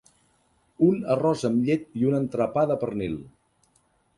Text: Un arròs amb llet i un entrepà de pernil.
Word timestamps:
Un 0.87 1.03
arròs 1.15 1.45
amb 1.49 1.67
llet 1.67 1.85
i 2.01 2.09
un 2.13 2.17
entrepà 2.21 2.65
de 2.73 2.79
pernil. 2.85 3.17